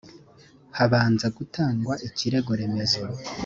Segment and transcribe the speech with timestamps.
[0.77, 3.01] habanza gutangwa ikirego remezo